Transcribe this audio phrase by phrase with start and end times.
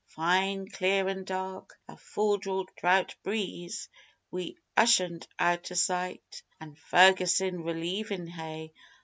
[0.07, 3.87] Fine, clear an' dark a full draught breeze,
[4.31, 8.73] wi' Ushant out o' sight, An' Ferguson relievin' Hay.